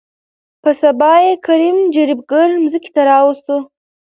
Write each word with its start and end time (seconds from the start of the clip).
په 0.61 0.69
سبا 0.81 1.13
يې 1.25 1.33
کريم 1.45 1.77
جريب 1.95 2.19
ګر 2.31 2.49
ځمکې 2.71 2.89
ته 2.95 3.01
راوستو. 3.09 3.57